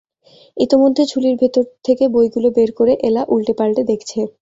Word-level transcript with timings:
ইতিমধ্যে 0.57 1.03
ঝুলির 1.11 1.35
ভিতর 1.41 1.63
থেকে 1.85 2.03
বইগুলো 2.13 2.47
বের 2.57 2.69
করে 2.79 2.93
এলা 3.07 3.21
উলটেপালটে 3.33 3.83
দেখছে। 3.91 4.19